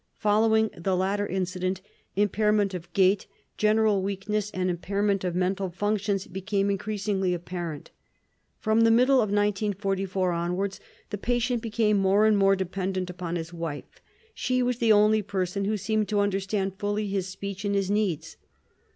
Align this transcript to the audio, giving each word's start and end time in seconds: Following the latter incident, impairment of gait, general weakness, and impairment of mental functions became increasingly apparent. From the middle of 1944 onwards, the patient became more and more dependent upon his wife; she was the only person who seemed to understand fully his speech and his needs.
Following 0.17 0.71
the 0.75 0.95
latter 0.95 1.27
incident, 1.27 1.79
impairment 2.15 2.73
of 2.73 2.91
gait, 2.93 3.27
general 3.55 4.01
weakness, 4.01 4.49
and 4.49 4.67
impairment 4.67 5.23
of 5.23 5.35
mental 5.35 5.69
functions 5.69 6.25
became 6.25 6.71
increasingly 6.71 7.35
apparent. 7.35 7.91
From 8.57 8.81
the 8.81 8.89
middle 8.89 9.17
of 9.17 9.29
1944 9.29 10.31
onwards, 10.31 10.79
the 11.11 11.19
patient 11.19 11.61
became 11.61 11.97
more 11.97 12.25
and 12.25 12.35
more 12.35 12.55
dependent 12.55 13.11
upon 13.11 13.35
his 13.35 13.53
wife; 13.53 14.01
she 14.33 14.63
was 14.63 14.79
the 14.79 14.91
only 14.91 15.21
person 15.21 15.65
who 15.65 15.77
seemed 15.77 16.09
to 16.09 16.19
understand 16.19 16.79
fully 16.79 17.05
his 17.07 17.27
speech 17.27 17.63
and 17.63 17.75
his 17.75 17.91
needs. 17.91 18.37